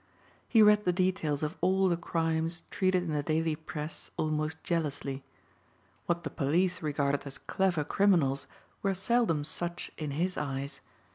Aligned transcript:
He 0.49 0.63
read 0.63 0.83
the 0.85 0.91
details 0.91 1.43
of 1.43 1.55
all 1.61 1.87
the 1.87 1.95
crimes 1.95 2.63
treated 2.71 3.03
in 3.03 3.13
the 3.13 3.21
daily 3.21 3.55
press 3.55 4.09
almost 4.17 4.57
jealously. 4.63 5.23
What 6.07 6.23
the 6.23 6.31
police 6.31 6.81
regarded 6.81 7.21
as 7.27 7.37
clever 7.37 7.83
criminals 7.83 8.47
were 8.81 8.95
seldom 8.95 9.43
such 9.43 9.91
in 9.99 10.09
his 10.17 10.37
eyes. 10.37 10.81